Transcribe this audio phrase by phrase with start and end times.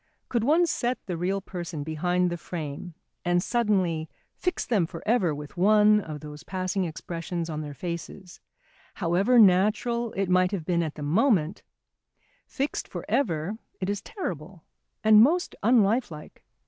[0.29, 5.35] Could one set the real person behind the frame and suddenly fix them for ever
[5.35, 8.39] with one of those passing expressions on their faces,
[8.95, 11.61] however natural it might have been at the moment,
[12.47, 14.63] fixed for ever it is terrible,
[15.03, 16.41] and most unlifelike.